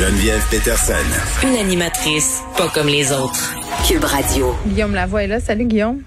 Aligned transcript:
Geneviève 0.00 0.40
Peterson. 0.50 1.46
Une 1.46 1.56
animatrice 1.56 2.42
pas 2.56 2.68
comme 2.72 2.86
les 2.86 3.12
autres. 3.12 3.54
Cube 3.86 4.02
Radio. 4.02 4.54
Guillaume 4.66 4.94
Lavoie 4.94 5.24
est 5.24 5.26
là. 5.26 5.40
Salut 5.40 5.66
Guillaume. 5.66 6.02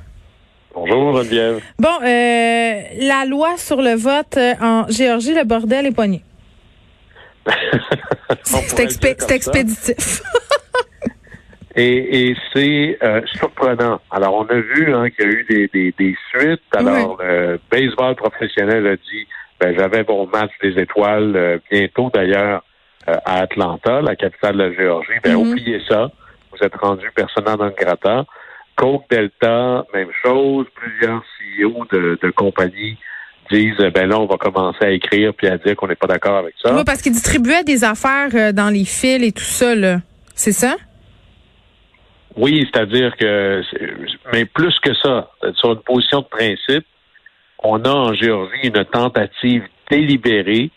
Bonjour 0.74 1.22
Geneviève. 1.22 1.62
Bon, 1.78 2.02
euh, 2.02 2.82
la 2.98 3.26
loi 3.28 3.56
sur 3.58 3.84
le 3.84 3.94
vote 3.94 4.36
euh, 4.38 4.54
en 4.60 4.88
Géorgie, 4.90 5.36
le 5.36 5.44
bordel 5.44 5.86
est 5.86 5.96
pogné. 5.96 6.24
C'est 8.42 8.80
expéditif. 8.80 10.24
et, 11.76 12.30
et 12.30 12.36
c'est 12.52 12.98
euh, 13.04 13.22
surprenant. 13.36 14.02
Alors, 14.10 14.34
on 14.34 14.46
a 14.46 14.60
vu 14.60 14.92
hein, 14.92 15.12
qu'il 15.12 15.26
y 15.26 15.28
a 15.28 15.32
eu 15.32 15.46
des, 15.48 15.68
des, 15.68 15.94
des 16.00 16.16
suites. 16.32 16.62
Alors, 16.76 17.20
le 17.22 17.60
baseball 17.70 18.16
professionnel 18.16 18.88
a 18.88 18.96
dit, 18.96 19.28
ben, 19.60 19.76
j'avais 19.78 20.04
bon 20.04 20.26
match 20.26 20.52
des 20.64 20.82
étoiles 20.82 21.36
euh, 21.36 21.60
bientôt 21.70 22.10
d'ailleurs 22.12 22.64
à 23.08 23.40
Atlanta, 23.40 24.02
la 24.02 24.16
capitale 24.16 24.58
de 24.58 24.64
la 24.64 24.74
Géorgie. 24.74 25.12
Ben, 25.24 25.34
Mhm. 25.36 25.52
oubliez 25.52 25.82
ça. 25.90 26.12
Vous 26.52 26.64
êtes 26.66 26.76
rendu 26.76 27.10
persona 27.16 27.56
non 27.56 27.72
grata. 27.78 28.26
Coke 28.76 29.06
Delta, 29.10 29.86
même 29.94 30.10
chose. 30.24 30.66
Plusieurs 30.76 31.22
CEO 31.38 31.86
de, 31.92 32.18
de 32.22 32.30
compagnies 32.32 32.98
disent, 33.52 33.78
ben 33.94 34.08
là, 34.10 34.20
on 34.20 34.26
va 34.26 34.38
commencer 34.38 34.84
à 34.86 34.90
écrire 34.92 35.34
puis 35.34 35.48
à 35.48 35.58
dire 35.58 35.76
qu'on 35.76 35.88
n'est 35.88 35.96
pas 35.96 36.08
d'accord 36.08 36.38
avec 36.38 36.56
ça. 36.64 36.74
Oui, 36.74 36.84
parce 36.86 37.02
qu'ils 37.02 37.12
distribuaient 37.12 37.64
des 37.64 37.84
affaires 37.84 38.30
euh, 38.34 38.52
dans 38.52 38.70
les 38.70 38.86
fils 38.86 39.22
et 39.24 39.32
tout 39.32 39.44
ça, 39.44 39.76
là. 39.76 39.98
C'est 40.34 40.54
ça? 40.54 40.76
Oui, 42.36 42.68
c'est-à-dire 42.72 43.16
que, 43.16 43.62
mais 44.32 44.46
plus 44.46 44.74
que 44.80 44.94
ça, 44.96 45.30
sur 45.56 45.74
une 45.74 45.82
position 45.82 46.22
de 46.22 46.26
principe, 46.26 46.86
on 47.60 47.84
a 47.86 47.90
en 47.92 48.14
Géorgie 48.14 48.62
une 48.64 48.84
tentative 48.86 49.64
délibérée 49.92 50.72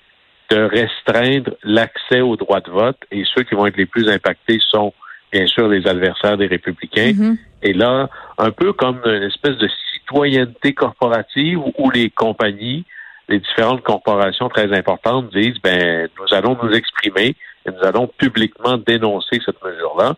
de 0.50 0.62
restreindre 0.62 1.52
l'accès 1.62 2.20
au 2.20 2.36
droit 2.36 2.60
de 2.60 2.70
vote 2.70 2.98
et 3.10 3.24
ceux 3.34 3.42
qui 3.42 3.54
vont 3.54 3.66
être 3.66 3.76
les 3.76 3.86
plus 3.86 4.08
impactés 4.08 4.58
sont 4.70 4.92
bien 5.32 5.46
sûr 5.46 5.68
les 5.68 5.86
adversaires 5.86 6.36
des 6.36 6.46
républicains. 6.46 7.12
Mhm. 7.14 7.38
Et 7.62 7.72
là, 7.72 8.08
un 8.38 8.50
peu 8.50 8.72
comme 8.72 9.00
une 9.04 9.24
espèce 9.24 9.56
de 9.56 9.68
citoyenneté 9.92 10.72
corporative 10.72 11.58
où, 11.58 11.72
où 11.78 11.90
les 11.90 12.10
compagnies, 12.10 12.84
les 13.28 13.40
différentes 13.40 13.82
corporations 13.82 14.48
très 14.48 14.72
importantes 14.76 15.34
disent, 15.34 15.60
ben, 15.62 16.08
nous 16.18 16.36
allons 16.36 16.56
nous 16.62 16.72
exprimer 16.72 17.34
et 17.66 17.70
nous 17.70 17.84
allons 17.84 18.06
publiquement 18.06 18.76
dénoncer 18.76 19.40
cette 19.44 19.62
mesure-là. 19.64 20.14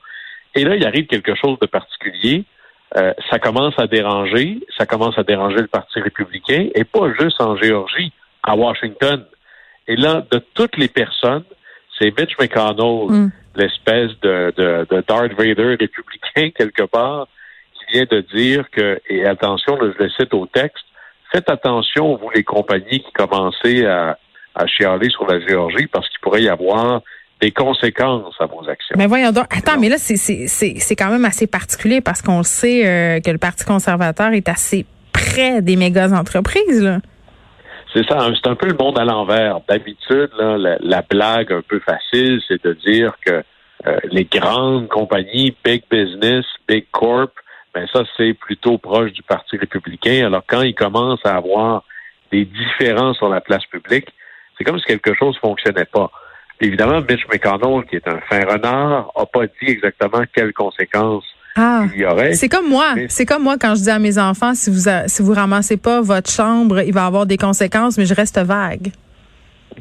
Et 0.54 0.64
là, 0.64 0.76
il 0.76 0.86
arrive 0.86 1.06
quelque 1.06 1.34
chose 1.34 1.58
de 1.60 1.66
particulier. 1.66 2.44
Euh, 2.96 3.12
ça 3.30 3.38
commence 3.38 3.74
à 3.78 3.86
déranger, 3.86 4.60
ça 4.76 4.86
commence 4.86 5.18
à 5.18 5.22
déranger 5.22 5.58
le 5.58 5.66
Parti 5.66 6.00
républicain, 6.00 6.68
et 6.74 6.84
pas 6.84 7.12
juste 7.18 7.40
en 7.40 7.56
Géorgie, 7.56 8.12
à 8.42 8.56
Washington. 8.56 9.24
Et 9.88 9.96
là, 9.96 10.24
de 10.30 10.38
toutes 10.54 10.76
les 10.76 10.88
personnes, 10.88 11.44
c'est 11.98 12.16
Mitch 12.18 12.38
McConnell, 12.38 13.08
Mm. 13.08 13.30
l'espèce 13.56 14.10
de, 14.22 14.52
de, 14.56 14.86
de 14.90 15.04
Darth 15.08 15.32
Vader 15.32 15.76
républicain 15.80 16.50
quelque 16.56 16.84
part, 16.84 17.26
qui 17.74 17.92
vient 17.94 18.06
de 18.10 18.20
dire 18.34 18.64
que, 18.70 19.00
et 19.08 19.24
attention, 19.26 19.76
là, 19.76 19.90
je 19.98 20.04
le 20.04 20.10
cite 20.10 20.32
au 20.34 20.46
texte, 20.46 20.84
faites 21.32 21.50
attention, 21.50 22.16
vous 22.16 22.30
les 22.34 22.44
compagnies 22.44 23.00
qui 23.00 23.12
commencez 23.14 23.84
à, 23.86 24.18
à 24.54 24.66
chialer 24.66 25.08
sur 25.10 25.26
la 25.26 25.40
Géorgie, 25.40 25.86
parce 25.86 26.08
qu'il 26.08 26.20
pourrait 26.20 26.42
y 26.42 26.48
avoir 26.48 27.00
des 27.40 27.50
conséquences 27.52 28.34
à 28.40 28.46
vos 28.46 28.68
actions. 28.68 28.96
Mais 28.98 29.06
voyons 29.06 29.30
donc. 29.30 29.46
Attends, 29.56 29.78
mais 29.78 29.88
là, 29.88 29.96
c'est- 29.98 30.16
c'est 30.16 30.48
c'est- 30.48 30.74
c'est 30.78 30.96
quand 30.96 31.08
même 31.10 31.24
assez 31.24 31.46
particulier 31.46 32.00
parce 32.00 32.20
qu'on 32.20 32.42
sait 32.42 32.84
euh, 32.86 33.20
que 33.20 33.30
le 33.30 33.38
Parti 33.38 33.64
conservateur 33.64 34.32
est 34.32 34.48
assez 34.48 34.84
près 35.12 35.62
des 35.62 35.76
méga 35.76 36.08
entreprises, 36.12 36.82
là. 36.82 36.98
C'est 37.94 38.06
ça, 38.06 38.18
hein, 38.20 38.32
c'est 38.34 38.48
un 38.48 38.54
peu 38.54 38.68
le 38.68 38.76
monde 38.78 38.98
à 38.98 39.04
l'envers. 39.04 39.60
D'habitude, 39.68 40.30
la, 40.38 40.76
la 40.78 41.02
blague 41.02 41.52
un 41.52 41.62
peu 41.62 41.80
facile, 41.80 42.40
c'est 42.46 42.62
de 42.62 42.74
dire 42.74 43.14
que 43.24 43.42
euh, 43.86 43.98
les 44.04 44.24
grandes 44.24 44.88
compagnies, 44.88 45.56
big 45.64 45.84
business, 45.90 46.44
big 46.66 46.86
corp, 46.90 47.32
ben 47.74 47.86
ça, 47.92 48.02
c'est 48.16 48.34
plutôt 48.34 48.76
proche 48.78 49.12
du 49.12 49.22
Parti 49.22 49.56
républicain. 49.56 50.26
Alors, 50.26 50.42
quand 50.46 50.62
ils 50.62 50.74
commencent 50.74 51.24
à 51.24 51.36
avoir 51.36 51.84
des 52.30 52.44
différences 52.44 53.16
sur 53.16 53.28
la 53.28 53.40
place 53.40 53.64
publique, 53.66 54.08
c'est 54.56 54.64
comme 54.64 54.78
si 54.78 54.84
quelque 54.84 55.14
chose 55.14 55.36
fonctionnait 55.38 55.84
pas. 55.84 56.10
Évidemment, 56.60 57.00
Mitch 57.00 57.26
McConnell, 57.28 57.84
qui 57.86 57.96
est 57.96 58.08
un 58.08 58.20
fin 58.28 58.44
renard, 58.44 59.12
a 59.14 59.26
pas 59.26 59.46
dit 59.46 59.68
exactement 59.68 60.22
quelles 60.34 60.52
conséquences 60.52 61.24
Ah. 61.60 61.84
il 61.94 62.00
y 62.00 62.04
aurait. 62.06 62.34
C'est 62.34 62.48
comme 62.48 62.68
moi. 62.68 62.94
C'est 63.08 63.26
comme 63.26 63.42
moi 63.42 63.56
quand 63.60 63.74
je 63.74 63.82
dis 63.82 63.90
à 63.90 63.98
mes 63.98 64.16
enfants, 64.16 64.54
si 64.54 64.70
vous 64.70 64.88
a- 64.88 65.08
si 65.08 65.22
vous 65.22 65.32
ramassez 65.34 65.76
pas 65.76 66.00
votre 66.00 66.30
chambre, 66.30 66.80
il 66.82 66.92
va 66.94 67.02
y 67.02 67.06
avoir 67.06 67.26
des 67.26 67.36
conséquences, 67.36 67.98
mais 67.98 68.06
je 68.06 68.14
reste 68.14 68.38
vague. 68.38 68.92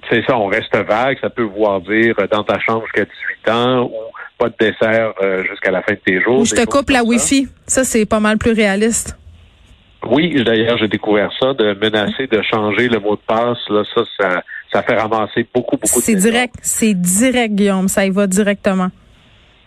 C'est 0.09 0.23
ça, 0.25 0.37
on 0.37 0.47
reste 0.47 0.75
vague. 0.75 1.17
Ça 1.21 1.29
peut 1.29 1.43
vouloir 1.43 1.81
dire 1.81 2.15
euh, 2.19 2.27
dans 2.31 2.43
ta 2.43 2.59
chambre 2.59 2.83
jusqu'à 2.85 3.05
18 3.45 3.51
ans 3.51 3.83
ou 3.85 3.91
pas 4.37 4.49
de 4.49 4.55
dessert 4.59 5.13
euh, 5.21 5.43
jusqu'à 5.49 5.71
la 5.71 5.81
fin 5.81 5.93
de 5.93 5.99
tes 6.05 6.21
jours. 6.21 6.39
Ou 6.41 6.45
je 6.45 6.55
te 6.55 6.65
coupe 6.65 6.89
la. 6.89 7.03
Wi-Fi. 7.03 7.47
Ça, 7.67 7.83
c'est 7.83 8.05
pas 8.05 8.19
mal 8.19 8.37
plus 8.37 8.51
réaliste. 8.53 9.17
Oui, 10.09 10.41
d'ailleurs, 10.43 10.77
j'ai 10.77 10.87
découvert 10.87 11.31
ça, 11.39 11.53
de 11.53 11.73
menacer 11.73 12.27
de 12.27 12.41
changer 12.43 12.87
le 12.87 12.99
mot 12.99 13.15
de 13.15 13.21
passe. 13.27 13.57
Là, 13.69 13.83
ça, 13.95 14.01
ça, 14.19 14.43
ça 14.71 14.83
fait 14.83 14.95
ramasser 14.95 15.45
beaucoup, 15.53 15.75
beaucoup 15.77 15.99
de 15.99 16.05
C'est 16.05 16.15
direct. 16.15 16.55
C'est 16.61 16.93
direct, 16.93 17.55
Guillaume. 17.55 17.87
Ça 17.87 18.05
y 18.05 18.09
va 18.11 18.27
directement. 18.27 18.89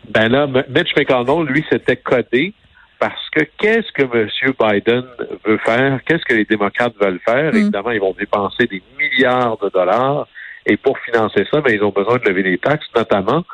Ben 0.09 0.29
là, 0.29 0.47
Mitch 0.47 0.95
McConnell, 0.97 1.47
lui, 1.47 1.65
s'était 1.71 1.97
codé 1.97 2.53
parce 2.99 3.29
que 3.31 3.41
qu'est-ce 3.59 3.91
que 3.93 4.03
M. 4.03 4.29
Biden 4.61 5.05
veut 5.45 5.59
faire? 5.59 6.01
Qu'est-ce 6.05 6.25
que 6.25 6.35
les 6.35 6.45
démocrates 6.45 6.95
veulent 7.01 7.21
faire? 7.25 7.53
Mm. 7.53 7.57
Évidemment, 7.57 7.91
ils 7.91 8.01
vont 8.01 8.15
dépenser 8.19 8.67
des 8.67 8.83
milliards 8.99 9.57
de 9.59 9.69
dollars. 9.71 10.27
Et 10.67 10.77
pour 10.77 10.99
financer 10.99 11.47
ça, 11.51 11.61
ben, 11.61 11.75
ils 11.75 11.83
ont 11.83 11.91
besoin 11.91 12.19
de 12.19 12.29
lever 12.29 12.43
des 12.43 12.59
taxes, 12.59 12.87
notamment 12.95 13.45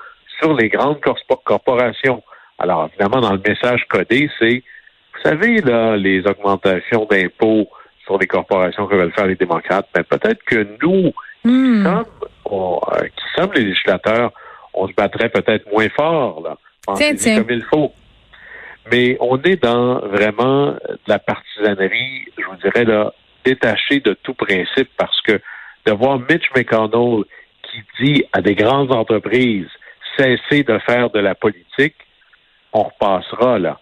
sur 0.41 0.55
les 0.55 0.69
grandes 0.69 1.01
corpo- 1.01 1.41
corporations. 1.45 2.23
Alors, 2.59 2.89
évidemment, 2.91 3.21
dans 3.21 3.33
le 3.33 3.41
message 3.47 3.85
codé, 3.89 4.29
c'est, 4.39 4.63
vous 5.15 5.23
savez, 5.23 5.61
là, 5.61 5.97
les 5.97 6.27
augmentations 6.27 7.07
d'impôts 7.09 7.69
sur 8.05 8.19
les 8.19 8.27
corporations 8.27 8.87
que 8.87 8.95
veulent 8.97 9.13
faire 9.13 9.27
les 9.27 9.37
démocrates, 9.37 9.89
ben, 9.95 10.03
peut-être 10.05 10.43
que 10.45 10.67
nous, 10.83 11.13
Hmm. 11.45 11.85
sommes, 11.85 12.05
euh, 12.51 13.03
qui 13.05 13.25
sommes 13.41 13.53
les 13.55 13.63
législateurs, 13.63 14.33
on 14.77 14.87
se 14.87 14.93
battrait 14.93 15.31
peut-être 15.31 15.71
moins 15.73 15.89
fort, 15.89 16.43
là. 16.43 16.57
Tiens, 16.95 17.15
comme 17.37 17.51
il 17.51 17.65
faut. 17.65 17.93
Mais 18.93 19.17
on 19.19 19.43
est 19.43 19.61
dans 19.61 19.99
vraiment 19.99 20.67
de 20.67 20.99
la 21.09 21.19
partisanerie, 21.19 22.27
je 22.39 22.45
vous 22.45 22.57
dirais, 22.57 22.85
là, 22.85 23.13
détaché 23.45 24.01
de 24.01 24.15
tout 24.23 24.35
principe 24.35 24.89
parce 24.97 25.21
que 25.23 25.41
de 25.87 25.93
voir 25.93 26.21
Mitch 26.21 26.49
McConnell 26.55 27.25
qui 27.63 27.83
dit 28.01 28.25
à 28.33 28.41
des 28.41 28.55
grandes 28.55 28.93
entreprises 28.93 29.69
cessez 30.17 30.63
de 30.63 30.79
faire 30.79 31.11
de 31.11 31.19
la 31.19 31.35
politique, 31.35 31.97
on 32.73 32.85
repassera 32.85 33.59
là. 33.59 33.79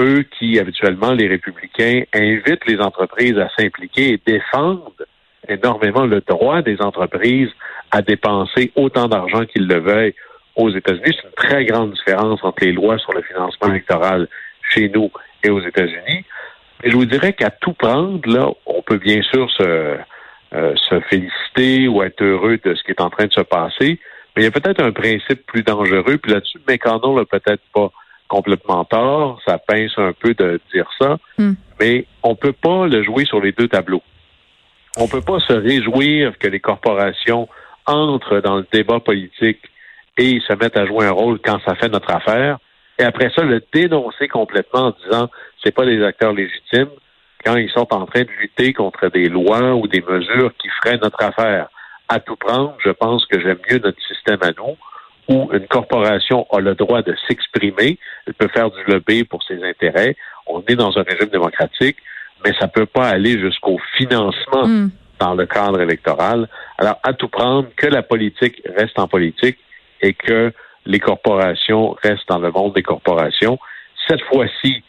Eux 0.00 0.24
qui, 0.38 0.58
habituellement, 0.58 1.12
les 1.12 1.28
républicains, 1.28 2.02
invitent 2.12 2.66
les 2.66 2.80
entreprises 2.80 3.38
à 3.38 3.48
s'impliquer 3.56 4.14
et 4.14 4.20
défendent 4.24 5.06
énormément 5.48 6.06
le 6.06 6.20
droit 6.20 6.62
des 6.62 6.80
entreprises 6.80 7.50
à 7.90 8.02
dépenser 8.02 8.72
autant 8.76 9.08
d'argent 9.08 9.44
qu'ils 9.46 9.66
le 9.66 9.80
veuillent 9.80 10.14
aux 10.56 10.70
États-Unis. 10.70 11.16
C'est 11.16 11.26
une 11.26 11.34
très 11.36 11.64
grande 11.64 11.92
différence 11.92 12.40
entre 12.42 12.64
les 12.64 12.72
lois 12.72 12.98
sur 12.98 13.12
le 13.12 13.22
financement 13.22 13.68
électoral 13.68 14.28
chez 14.62 14.88
nous 14.88 15.10
et 15.42 15.50
aux 15.50 15.60
États-Unis. 15.60 16.24
Et 16.82 16.90
je 16.90 16.96
vous 16.96 17.04
dirais 17.04 17.32
qu'à 17.32 17.50
tout 17.50 17.72
prendre, 17.72 18.20
là, 18.28 18.48
on 18.66 18.82
peut 18.82 18.98
bien 18.98 19.22
sûr 19.22 19.50
se, 19.50 19.96
euh, 20.54 20.74
se 20.88 21.00
féliciter 21.08 21.88
ou 21.88 22.02
être 22.02 22.22
heureux 22.22 22.58
de 22.62 22.74
ce 22.74 22.82
qui 22.82 22.90
est 22.90 23.00
en 23.00 23.10
train 23.10 23.26
de 23.26 23.32
se 23.32 23.42
passer, 23.42 24.00
mais 24.34 24.42
il 24.42 24.44
y 24.44 24.48
a 24.48 24.50
peut-être 24.50 24.82
un 24.82 24.92
principe 24.92 25.44
plus 25.46 25.62
dangereux, 25.62 26.18
puis 26.18 26.32
là-dessus, 26.32 26.58
McConnell 26.68 27.16
n'a 27.16 27.24
peut-être 27.24 27.62
pas 27.74 27.90
complètement 28.28 28.84
tort, 28.84 29.40
ça 29.44 29.58
pince 29.58 29.92
un 29.96 30.12
peu 30.12 30.34
de 30.34 30.60
dire 30.72 30.88
ça, 30.98 31.18
Hmm. 31.36 31.54
mais 31.80 32.06
on 32.22 32.36
peut 32.36 32.52
pas 32.52 32.86
le 32.86 33.02
jouer 33.02 33.24
sur 33.24 33.40
les 33.40 33.52
deux 33.52 33.68
tableaux. 33.68 34.02
On 34.96 35.08
peut 35.08 35.20
pas 35.20 35.40
se 35.40 35.52
réjouir 35.52 36.38
que 36.38 36.48
les 36.48 36.60
corporations 36.60 37.48
entrent 37.86 38.40
dans 38.40 38.56
le 38.56 38.66
débat 38.72 39.00
politique 39.00 39.60
et 40.18 40.40
se 40.40 40.52
mettent 40.54 40.76
à 40.76 40.86
jouer 40.86 41.06
un 41.06 41.12
rôle 41.12 41.38
quand 41.44 41.58
ça 41.66 41.74
fait 41.74 41.88
notre 41.88 42.10
affaire, 42.10 42.58
et 42.98 43.02
après 43.02 43.30
ça, 43.34 43.42
le 43.42 43.62
dénoncer 43.72 44.28
complètement 44.28 44.88
en 44.88 44.94
disant 45.04 45.30
c'est 45.64 45.74
pas 45.74 45.86
des 45.86 46.02
acteurs 46.04 46.34
légitimes 46.34 46.90
quand 47.44 47.56
ils 47.56 47.70
sont 47.70 47.86
en 47.94 48.04
train 48.04 48.22
de 48.22 48.30
lutter 48.40 48.74
contre 48.74 49.08
des 49.08 49.28
lois 49.28 49.74
ou 49.74 49.88
des 49.88 50.02
mesures 50.02 50.52
qui 50.58 50.68
feraient 50.82 50.98
notre 50.98 51.22
affaire. 51.22 51.68
À 52.08 52.20
tout 52.20 52.36
prendre, 52.36 52.76
je 52.84 52.90
pense 52.90 53.24
que 53.26 53.40
j'aime 53.40 53.58
mieux 53.70 53.78
notre 53.78 54.00
système 54.02 54.40
à 54.42 54.50
nous, 54.50 54.76
où 55.28 55.48
une 55.52 55.66
corporation 55.66 56.46
a 56.52 56.60
le 56.60 56.74
droit 56.74 57.02
de 57.02 57.14
s'exprimer, 57.26 57.98
elle 58.26 58.34
peut 58.34 58.48
faire 58.48 58.70
du 58.70 58.82
lobby 58.84 59.24
pour 59.24 59.42
ses 59.44 59.62
intérêts. 59.62 60.16
On 60.46 60.62
est 60.68 60.74
dans 60.74 60.98
un 60.98 61.02
régime 61.02 61.30
démocratique, 61.30 61.96
mais 62.44 62.52
ça 62.60 62.68
peut 62.68 62.86
pas 62.86 63.08
aller 63.08 63.38
jusqu'au 63.38 63.78
financement 63.96 64.66
Hmm. 64.66 64.88
Dans 65.20 65.34
le 65.34 65.46
cadre 65.46 65.80
électoral. 65.80 66.48
Alors, 66.78 66.98
à 67.02 67.12
tout 67.12 67.28
prendre, 67.28 67.68
que 67.76 67.86
la 67.86 68.02
politique 68.02 68.60
reste 68.76 68.98
en 68.98 69.06
politique 69.06 69.58
et 70.00 70.14
que 70.14 70.52
les 70.86 70.98
corporations 70.98 71.96
restent 72.02 72.28
dans 72.28 72.38
le 72.38 72.50
monde 72.50 72.74
des 72.74 72.82
corporations. 72.82 73.58
Cette 74.08 74.22
fois-ci, 74.22 74.82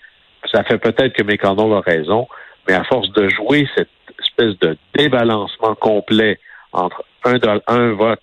ça 0.51 0.63
fait 0.63 0.77
peut-être 0.77 1.13
que 1.13 1.23
McConnell 1.23 1.73
a 1.73 1.81
raison, 1.81 2.27
mais 2.67 2.73
à 2.73 2.83
force 2.85 3.11
de 3.11 3.29
jouer 3.29 3.67
cette 3.75 3.89
espèce 4.19 4.57
de 4.59 4.77
débalancement 4.95 5.75
complet 5.75 6.39
entre 6.71 7.03
un, 7.25 7.37
un 7.67 7.91
vote 7.91 8.21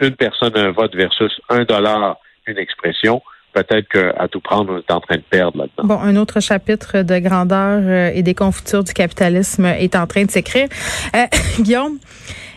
une 0.00 0.16
personne, 0.16 0.56
un 0.56 0.70
vote 0.70 0.94
versus 0.94 1.40
un 1.48 1.64
dollar, 1.64 2.16
une 2.46 2.58
expression, 2.58 3.22
peut-être 3.52 3.88
qu'à 3.88 4.28
tout 4.28 4.40
prendre, 4.40 4.72
on 4.72 4.78
est 4.78 4.90
en 4.92 5.00
train 5.00 5.16
de 5.16 5.22
perdre 5.22 5.58
là-dedans. 5.58 5.84
Bon, 5.84 6.00
un 6.00 6.16
autre 6.16 6.40
chapitre 6.40 7.02
de 7.02 7.18
grandeur 7.18 7.80
euh, 7.82 8.10
et 8.14 8.22
des 8.22 8.34
confitures 8.34 8.84
du 8.84 8.92
capitalisme 8.92 9.66
est 9.66 9.96
en 9.96 10.06
train 10.06 10.24
de 10.24 10.30
s'écrire. 10.30 10.68
Euh, 11.14 11.26
Guillaume, 11.60 11.98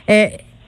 euh, 0.09 0.27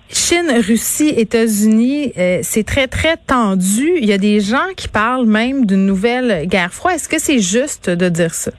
Chine, 0.10 0.52
Russie, 0.66 1.10
États-Unis, 1.10 2.14
euh, 2.18 2.40
c'est 2.42 2.66
très, 2.66 2.88
très 2.88 3.18
tendu. 3.18 3.98
Il 3.98 4.06
y 4.06 4.14
a 4.14 4.18
des 4.18 4.40
gens 4.40 4.74
qui 4.78 4.88
parlent 4.88 5.26
même 5.26 5.66
d'une 5.66 5.86
nouvelle 5.86 6.48
guerre 6.48 6.72
froide. 6.72 6.96
Est-ce 6.96 7.10
que 7.10 7.20
c'est 7.20 7.40
juste 7.40 7.90
de 7.90 8.08
dire 8.10 8.34
ça? 8.34 8.52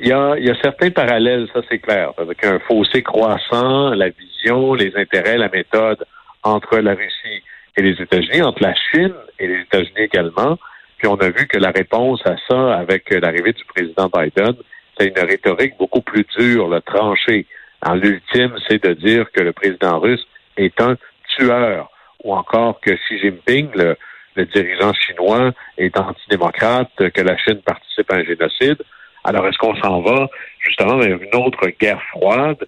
Il 0.00 0.08
y 0.08 0.12
a, 0.12 0.36
il 0.38 0.44
y 0.44 0.50
a 0.50 0.54
certains 0.62 0.90
parallèles, 0.90 1.48
ça 1.52 1.60
c'est 1.68 1.78
clair, 1.78 2.12
avec 2.18 2.44
un 2.44 2.58
fossé 2.60 3.02
croissant, 3.02 3.90
la 3.90 4.10
vision, 4.10 4.74
les 4.74 4.92
intérêts, 4.96 5.38
la 5.38 5.48
méthode 5.48 6.04
entre 6.42 6.78
la 6.78 6.92
Russie 6.92 7.42
et 7.78 7.82
les 7.82 8.02
États-Unis, 8.02 8.42
entre 8.42 8.62
la 8.62 8.74
Chine 8.74 9.14
et 9.38 9.46
les 9.46 9.60
États-Unis 9.60 10.06
également. 10.10 10.58
Puis 10.98 11.06
on 11.06 11.14
a 11.14 11.30
vu 11.30 11.46
que 11.46 11.58
la 11.58 11.70
réponse 11.70 12.20
à 12.26 12.34
ça, 12.48 12.74
avec 12.74 13.08
l'arrivée 13.10 13.52
du 13.52 13.64
président 13.64 14.10
Biden, 14.12 14.54
c'est 14.98 15.06
une 15.06 15.24
rhétorique 15.24 15.74
beaucoup 15.78 16.00
plus 16.00 16.26
dure, 16.36 16.68
le 16.68 16.80
tranchée. 16.80 17.46
En 17.86 17.94
l'ultime, 17.94 18.56
c'est 18.68 18.82
de 18.82 18.94
dire 18.94 19.30
que 19.30 19.40
le 19.40 19.52
président 19.52 20.00
russe 20.00 20.26
est 20.56 20.80
un 20.80 20.96
tueur, 21.36 21.88
ou 22.24 22.34
encore 22.34 22.80
que 22.80 22.90
Xi 22.90 23.20
Jinping, 23.20 23.68
le, 23.76 23.96
le 24.34 24.44
dirigeant 24.46 24.92
chinois, 24.94 25.52
est 25.76 25.96
antidémocrate, 25.96 27.12
que 27.14 27.22
la 27.22 27.36
Chine 27.38 27.60
participe 27.64 28.10
à 28.10 28.16
un 28.16 28.24
génocide. 28.24 28.82
Alors, 29.22 29.46
est-ce 29.46 29.58
qu'on 29.58 29.76
s'en 29.76 30.00
va 30.00 30.28
justement 30.58 30.96
vers 30.96 31.16
une 31.22 31.34
autre 31.36 31.68
guerre 31.80 32.02
froide? 32.10 32.58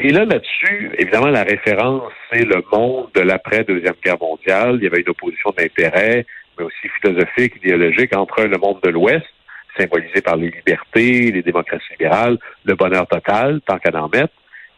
Et 0.00 0.10
là, 0.10 0.24
là-dessus, 0.24 0.92
évidemment, 0.96 1.26
la 1.26 1.42
référence, 1.42 2.12
c'est 2.30 2.44
le 2.44 2.62
monde 2.72 3.08
de 3.14 3.20
l'après-deuxième 3.20 3.96
guerre 4.04 4.20
mondiale. 4.20 4.76
Il 4.76 4.84
y 4.84 4.86
avait 4.86 5.00
une 5.00 5.08
opposition 5.08 5.52
d'intérêts, 5.58 6.24
mais 6.56 6.64
aussi 6.64 6.88
philosophique, 7.00 7.56
idéologique, 7.56 8.14
entre 8.16 8.44
le 8.44 8.56
monde 8.58 8.78
de 8.84 8.90
l'Ouest, 8.90 9.26
symbolisé 9.76 10.20
par 10.22 10.36
les 10.36 10.50
libertés, 10.50 11.32
les 11.32 11.42
démocraties 11.42 11.84
libérales, 11.90 12.38
le 12.64 12.76
bonheur 12.76 13.08
total, 13.08 13.60
tant 13.66 13.78
qu'à 13.78 13.90
en 14.00 14.08
mettre, 14.08 14.32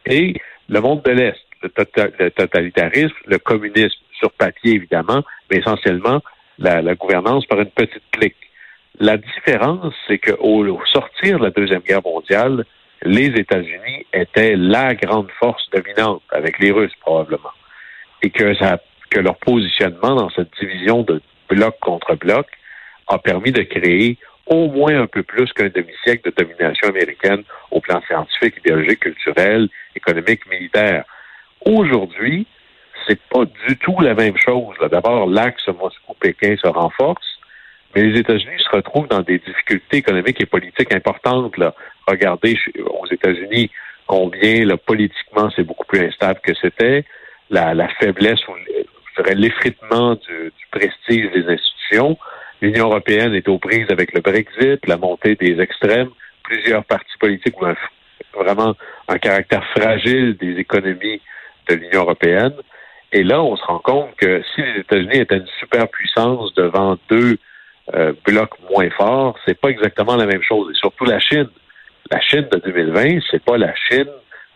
et 0.07 0.35
le 0.71 0.81
monde 0.81 1.03
de 1.03 1.11
l'Est, 1.11 1.37
le, 1.63 2.31
totalitarisme, 2.31 3.17
le 3.27 3.39
communisme, 3.39 3.99
sur 4.19 4.31
papier 4.33 4.77
évidemment, 4.77 5.23
mais 5.51 5.59
essentiellement 5.59 6.23
la, 6.59 6.95
gouvernance 6.95 7.45
par 7.45 7.61
une 7.61 7.71
petite 7.71 8.03
clique. 8.13 8.37
La 8.99 9.19
différence, 9.19 9.95
c'est 10.07 10.19
qu'au 10.19 10.67
au 10.67 10.87
sortir 10.87 11.39
de 11.39 11.45
la 11.45 11.51
Deuxième 11.51 11.81
Guerre 11.81 12.03
mondiale, 12.03 12.65
les 13.03 13.27
États-Unis 13.27 13.90
étaient 14.13 14.57
la 14.57 14.95
grande 14.95 15.31
force 15.39 15.69
dominante, 15.71 16.23
avec 16.31 16.59
les 16.59 16.71
Russes 16.71 16.95
probablement, 17.01 17.53
et 18.23 18.31
que, 18.31 18.55
ça, 18.55 18.81
que 19.11 19.21
leur 19.21 19.37
positionnement 19.37 20.15
dans 20.15 20.31
cette 20.31 20.51
division 20.61 21.03
de 21.03 21.23
bloc 21.49 21.79
contre 21.81 22.15
bloc 22.15 22.47
a 23.09 23.19
permis 23.19 23.53
de 23.53 23.63
créer 23.63 24.19
au 24.47 24.69
moins 24.69 25.01
un 25.03 25.07
peu 25.07 25.23
plus 25.23 25.53
qu'un 25.53 25.69
demi-siècle 25.69 26.31
de 26.31 26.45
domination 26.45 26.89
américaine 26.89 27.43
au 27.71 27.81
plan 27.81 28.01
scientifique, 28.07 28.57
idéologique, 28.59 29.01
culturel, 29.01 29.69
économique, 29.95 30.47
militaire. 30.51 31.05
Aujourd'hui, 31.65 32.47
c'est 33.07 33.21
pas 33.29 33.45
du 33.45 33.77
tout 33.77 33.99
la 34.01 34.15
même 34.15 34.37
chose. 34.37 34.77
D'abord, 34.91 35.29
l'axe 35.29 35.67
Moscou-Pékin 35.69 36.57
se 36.57 36.67
renforce, 36.67 37.39
mais 37.95 38.03
les 38.03 38.19
États-Unis 38.21 38.59
se 38.59 38.77
retrouvent 38.77 39.09
dans 39.09 39.23
des 39.23 39.39
difficultés 39.39 39.99
économiques 39.99 40.41
et 40.41 40.47
politiques 40.47 40.95
importantes. 40.95 41.57
Là. 41.57 41.75
Regardez 42.07 42.59
aux 42.87 43.07
États-Unis 43.07 43.71
combien 44.11 44.67
politiquement 44.77 45.51
c'est 45.55 45.63
beaucoup 45.63 45.87
plus 45.87 46.01
instable 46.01 46.41
que 46.41 46.53
c'était, 46.61 47.05
la, 47.49 47.87
faiblesse 48.01 48.41
ou 48.49 48.55
l'effritement 49.37 50.17
du, 50.17 50.53
du 50.59 50.67
prestige 50.73 51.31
des 51.31 51.47
institutions. 51.47 52.19
L'Union 52.61 52.87
européenne 52.87 53.35
est 53.35 53.47
aux 53.49 53.59
prises 53.59 53.87
avec 53.89 54.13
le 54.13 54.21
Brexit, 54.21 54.85
la 54.89 54.97
montée 54.97 55.37
des 55.37 55.61
extrêmes, 55.61 56.11
plusieurs 56.43 56.85
partis 56.85 57.19
politiques 57.21 57.63
ont 57.63 57.73
vraiment 58.35 58.75
un 59.07 59.19
caractère 59.19 59.65
fragile 59.77 60.37
des 60.41 60.59
économies 60.59 61.21
de 61.69 61.75
l'Union 61.77 62.01
européenne. 62.01 62.55
Et 63.13 63.23
là, 63.23 63.41
on 63.41 63.55
se 63.55 63.65
rend 63.65 63.79
compte 63.79 64.17
que 64.17 64.43
si 64.55 64.63
les 64.63 64.81
États-Unis 64.81 65.19
étaient 65.19 65.37
une 65.37 65.55
superpuissance 65.61 66.53
devant 66.55 66.99
deux 67.09 67.39
euh, 67.95 68.13
blocs 68.27 68.59
moins 68.69 68.91
forts, 68.91 69.39
c'est 69.47 69.59
pas 69.61 69.69
exactement 69.69 70.17
la 70.17 70.27
même 70.27 70.43
chose. 70.43 70.73
Et 70.73 70.79
surtout 70.79 71.05
la 71.05 71.21
Chine. 71.21 71.49
La 72.11 72.21
Chine 72.21 72.49
de 72.51 72.59
2020, 72.59 73.21
c'est 73.31 73.43
pas 73.43 73.57
la 73.57 73.73
Chine 73.75 74.09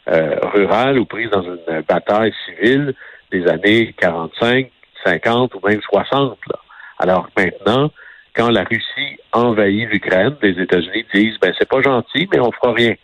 euh, 0.08 0.36
rurale 0.42 0.98
ou 0.98 1.04
prise 1.04 1.30
dans 1.30 1.42
une 1.42 1.82
bataille 1.88 2.34
civile 2.44 2.94
des 3.30 3.46
années 3.46 3.94
45, 3.96 4.70
50 5.04 5.54
ou 5.54 5.66
même 5.66 5.80
60. 5.80 6.38
Là. 6.48 6.58
Alors 6.98 7.28
maintenant, 7.36 7.90
quand 8.34 8.50
la 8.50 8.64
Russie 8.64 9.18
envahit 9.32 9.88
l'Ukraine, 9.88 10.34
les 10.42 10.60
États-Unis 10.60 11.06
disent 11.14 11.38
ben 11.40 11.54
c'est 11.58 11.68
pas 11.68 11.80
gentil, 11.80 12.28
mais 12.32 12.40
on 12.40 12.50
fera 12.50 12.72
rien. 12.72 12.94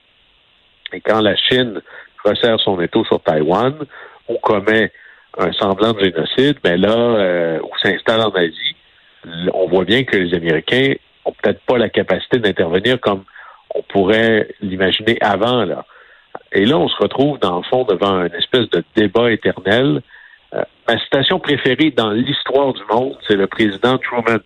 Et 0.92 1.00
quand 1.00 1.20
la 1.20 1.36
Chine 1.36 1.80
resserre 2.24 2.58
son 2.60 2.80
étau 2.80 3.04
sur 3.04 3.22
Taïwan 3.22 3.74
ou 4.28 4.36
commet 4.38 4.92
un 5.38 5.52
semblant 5.52 5.92
de 5.92 6.00
génocide, 6.00 6.58
ben 6.62 6.80
là, 6.80 6.96
euh, 6.96 7.60
ou 7.60 7.70
s'installe 7.80 8.20
en 8.20 8.30
Asie, 8.30 8.76
on 9.52 9.68
voit 9.68 9.84
bien 9.84 10.02
que 10.02 10.16
les 10.16 10.34
Américains 10.34 10.94
ont 11.24 11.32
peut-être 11.32 11.60
pas 11.60 11.78
la 11.78 11.88
capacité 11.88 12.38
d'intervenir 12.38 12.98
comme 13.00 13.24
on 13.74 13.82
pourrait 13.82 14.48
l'imaginer 14.60 15.18
avant. 15.20 15.64
Là. 15.64 15.84
Et 16.52 16.64
là, 16.66 16.78
on 16.78 16.88
se 16.88 16.96
retrouve, 16.96 17.38
dans 17.38 17.58
le 17.58 17.62
fond, 17.64 17.84
devant 17.84 18.24
une 18.24 18.34
espèce 18.34 18.68
de 18.70 18.82
débat 18.94 19.30
éternel 19.30 20.02
euh, 20.54 20.62
ma 20.88 20.98
citation 20.98 21.38
préférée 21.38 21.90
dans 21.90 22.10
l'histoire 22.10 22.72
du 22.72 22.82
monde, 22.90 23.16
c'est 23.26 23.36
le 23.36 23.46
président 23.46 23.98
Truman, 23.98 24.40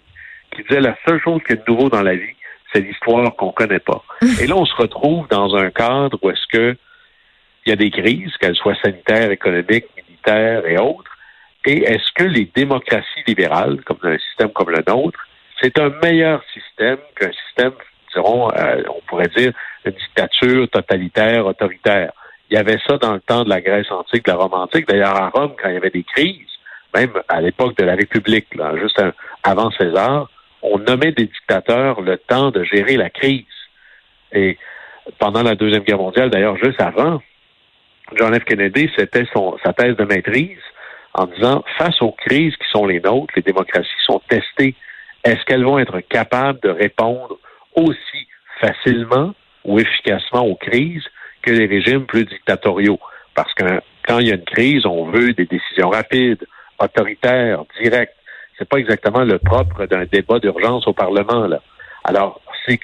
qui 0.54 0.62
disait 0.62 0.80
la 0.80 0.96
seule 1.06 1.20
chose 1.20 1.40
qui 1.46 1.54
est 1.54 1.66
de 1.66 1.72
nouveau 1.72 1.88
dans 1.88 2.02
la 2.02 2.14
vie, 2.14 2.34
c'est 2.72 2.80
l'histoire 2.80 3.34
qu'on 3.36 3.52
connaît 3.52 3.78
pas. 3.78 4.04
Et 4.40 4.46
là, 4.46 4.56
on 4.56 4.66
se 4.66 4.74
retrouve 4.74 5.26
dans 5.28 5.54
un 5.56 5.70
cadre 5.70 6.18
où 6.22 6.30
est-ce 6.30 6.46
que 6.52 6.76
il 7.66 7.70
y 7.70 7.72
a 7.72 7.76
des 7.76 7.90
crises, 7.90 8.36
qu'elles 8.38 8.56
soient 8.56 8.76
sanitaires, 8.82 9.30
économiques, 9.30 9.86
militaires 9.96 10.66
et 10.66 10.76
autres. 10.76 11.10
Et 11.64 11.84
est-ce 11.84 12.12
que 12.14 12.24
les 12.24 12.50
démocraties 12.54 13.24
libérales, 13.26 13.80
comme 13.86 13.96
un 14.02 14.18
système 14.18 14.50
comme 14.50 14.68
le 14.68 14.84
nôtre, 14.86 15.18
c'est 15.62 15.78
un 15.78 15.88
meilleur 16.02 16.42
système 16.52 16.98
qu'un 17.18 17.32
système, 17.32 17.72
euh, 18.16 18.82
on 18.88 19.00
pourrait 19.06 19.30
dire, 19.36 19.52
une 19.84 19.92
dictature 19.92 20.68
totalitaire, 20.68 21.46
autoritaire? 21.46 22.12
Il 22.50 22.56
y 22.56 22.60
avait 22.60 22.78
ça 22.86 22.98
dans 22.98 23.14
le 23.14 23.20
temps 23.20 23.44
de 23.44 23.48
la 23.48 23.60
Grèce 23.60 23.90
antique, 23.90 24.24
de 24.24 24.30
la 24.30 24.36
Rome 24.36 24.54
antique. 24.54 24.86
D'ailleurs, 24.86 25.16
à 25.16 25.30
Rome, 25.30 25.54
quand 25.60 25.68
il 25.68 25.74
y 25.74 25.78
avait 25.78 25.90
des 25.90 26.04
crises, 26.04 26.46
même 26.94 27.10
à 27.28 27.40
l'époque 27.40 27.76
de 27.76 27.84
la 27.84 27.94
République, 27.94 28.46
juste 28.80 29.02
avant 29.42 29.70
César, 29.72 30.28
on 30.62 30.78
nommait 30.78 31.12
des 31.12 31.26
dictateurs 31.26 32.00
le 32.00 32.16
temps 32.16 32.50
de 32.50 32.62
gérer 32.64 32.96
la 32.96 33.10
crise. 33.10 33.44
Et 34.32 34.58
pendant 35.18 35.42
la 35.42 35.54
Deuxième 35.54 35.82
Guerre 35.82 35.98
mondiale, 35.98 36.30
d'ailleurs, 36.30 36.56
juste 36.56 36.80
avant, 36.80 37.20
John 38.16 38.38
F. 38.38 38.44
Kennedy, 38.44 38.90
c'était 38.96 39.26
sa 39.64 39.72
thèse 39.72 39.96
de 39.96 40.04
maîtrise 40.04 40.58
en 41.14 41.26
disant, 41.26 41.64
face 41.78 42.00
aux 42.02 42.12
crises 42.12 42.56
qui 42.56 42.68
sont 42.70 42.86
les 42.86 43.00
nôtres, 43.00 43.32
les 43.36 43.42
démocraties 43.42 43.88
sont 44.04 44.20
testées. 44.28 44.74
Est-ce 45.22 45.44
qu'elles 45.44 45.64
vont 45.64 45.78
être 45.78 46.00
capables 46.00 46.60
de 46.60 46.70
répondre 46.70 47.38
aussi 47.74 48.26
facilement 48.60 49.34
ou 49.64 49.78
efficacement 49.78 50.42
aux 50.44 50.56
crises 50.56 51.04
que 51.42 51.50
les 51.50 51.66
régimes 51.66 52.06
plus 52.06 52.24
dictatoriaux. 52.24 52.98
Parce 53.34 53.52
que 53.54 53.64
quand 54.06 54.18
il 54.18 54.28
y 54.28 54.32
a 54.32 54.36
une 54.36 54.44
crise, 54.44 54.86
on 54.86 55.06
veut 55.10 55.32
des 55.32 55.46
décisions 55.46 55.90
rapides, 55.90 56.44
autoritaires, 56.78 57.64
directes. 57.80 58.14
C'est 58.58 58.68
pas 58.68 58.78
exactement 58.78 59.24
le 59.24 59.38
propre 59.38 59.86
d'un 59.86 60.04
débat 60.04 60.38
d'urgence 60.38 60.86
au 60.86 60.92
Parlement, 60.92 61.46
là. 61.46 61.60
Alors, 62.04 62.40
c'est, 62.66 62.78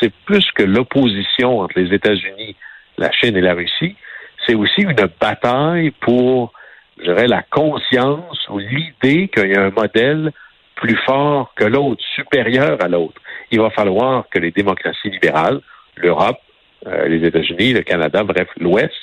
c'est, 0.00 0.12
plus 0.26 0.44
que 0.52 0.62
l'opposition 0.62 1.60
entre 1.60 1.78
les 1.78 1.94
États-Unis, 1.94 2.56
la 2.98 3.10
Chine 3.12 3.36
et 3.36 3.40
la 3.40 3.54
Russie. 3.54 3.96
C'est 4.44 4.54
aussi 4.54 4.82
une 4.82 5.08
bataille 5.20 5.90
pour, 5.92 6.52
je 6.98 7.04
dirais, 7.04 7.28
la 7.28 7.42
conscience 7.42 8.46
ou 8.50 8.58
l'idée 8.58 9.28
qu'il 9.28 9.52
y 9.52 9.54
a 9.54 9.62
un 9.62 9.70
modèle 9.70 10.32
plus 10.74 10.96
fort 11.06 11.54
que 11.54 11.64
l'autre, 11.64 12.02
supérieur 12.14 12.82
à 12.82 12.88
l'autre. 12.88 13.20
Il 13.50 13.60
va 13.60 13.70
falloir 13.70 14.28
que 14.30 14.38
les 14.38 14.50
démocraties 14.50 15.10
libérales, 15.10 15.60
l'Europe, 15.96 16.38
euh, 16.86 17.08
les 17.08 17.26
États-Unis, 17.26 17.72
le 17.72 17.82
Canada, 17.82 18.22
bref, 18.24 18.48
l'Ouest, 18.58 18.94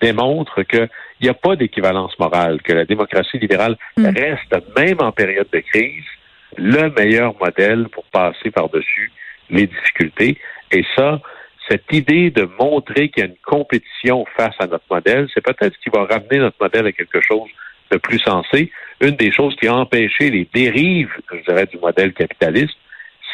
démontrent 0.00 0.62
qu'il 0.62 0.88
n'y 1.22 1.28
a 1.28 1.34
pas 1.34 1.56
d'équivalence 1.56 2.18
morale, 2.18 2.60
que 2.62 2.72
la 2.72 2.84
démocratie 2.84 3.38
libérale 3.38 3.76
mm. 3.96 4.06
reste, 4.06 4.56
même 4.76 5.00
en 5.00 5.12
période 5.12 5.48
de 5.52 5.60
crise, 5.60 6.04
le 6.56 6.90
meilleur 6.90 7.34
modèle 7.40 7.88
pour 7.88 8.04
passer 8.04 8.50
par-dessus 8.50 9.12
les 9.50 9.66
difficultés. 9.66 10.38
Et 10.72 10.84
ça, 10.96 11.20
cette 11.68 11.90
idée 11.92 12.30
de 12.30 12.48
montrer 12.58 13.08
qu'il 13.08 13.24
y 13.24 13.26
a 13.26 13.30
une 13.30 13.36
compétition 13.44 14.24
face 14.36 14.54
à 14.58 14.66
notre 14.66 14.84
modèle, 14.90 15.28
c'est 15.32 15.40
peut-être 15.40 15.74
ce 15.74 15.78
qui 15.78 15.90
va 15.90 16.04
ramener 16.04 16.38
notre 16.38 16.56
modèle 16.60 16.86
à 16.86 16.92
quelque 16.92 17.20
chose 17.20 17.48
de 17.90 17.98
plus 17.98 18.18
sensé. 18.18 18.70
Une 19.00 19.16
des 19.16 19.32
choses 19.32 19.54
qui 19.56 19.66
a 19.66 19.74
empêché 19.74 20.30
les 20.30 20.48
dérives, 20.52 21.12
je 21.32 21.44
dirais, 21.44 21.66
du 21.66 21.78
modèle 21.78 22.12
capitaliste, 22.12 22.76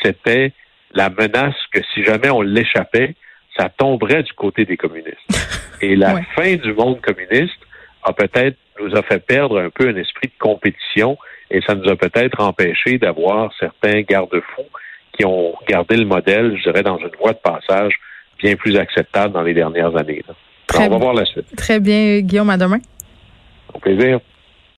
c'était 0.03 0.53
la 0.93 1.11
menace 1.11 1.55
que 1.73 1.81
si 1.95 2.05
jamais 2.05 2.31
on 2.31 2.43
l'échappait, 2.43 3.15
ça 3.57 3.69
tomberait 3.69 4.23
du 4.23 4.33
côté 4.33 4.65
des 4.65 4.77
communistes. 4.77 5.17
Et 5.81 5.97
la 5.97 6.23
fin 6.35 6.57
du 6.57 6.73
monde 6.75 7.01
communiste 7.01 7.59
a 8.03 8.13
peut-être 8.13 8.57
nous 8.81 8.97
a 8.97 9.03
fait 9.03 9.25
perdre 9.25 9.61
un 9.61 9.71
peu 9.71 9.89
un 9.89 9.97
esprit 9.97 10.29
de 10.29 10.39
compétition 10.39 11.19
et 11.51 11.61
ça 11.67 11.75
nous 11.75 11.89
a 11.89 11.97
peut-être 11.97 12.41
empêché 12.41 12.99
d'avoir 12.99 13.53
certains 13.59 14.01
garde-fous 14.03 14.69
qui 15.13 15.25
ont 15.25 15.55
gardé 15.69 15.97
le 15.97 16.07
modèle, 16.07 16.57
je 16.57 16.63
dirais, 16.63 16.83
dans 16.83 16.99
une 16.99 17.11
voie 17.19 17.33
de 17.33 17.39
passage 17.39 17.93
bien 18.39 18.57
plus 18.57 18.77
acceptable 18.77 19.35
dans 19.35 19.43
les 19.43 19.55
dernières 19.55 19.95
années. 19.97 20.23
on 20.75 20.89
va 20.89 20.97
voir 20.97 21.15
la 21.15 21.25
suite. 21.27 21.45
Très 21.57 21.79
bien, 21.79 22.21
Guillaume, 22.21 22.51
à 22.51 22.57
demain. 22.57 22.79
Au 23.75 23.79
plaisir. 23.79 24.21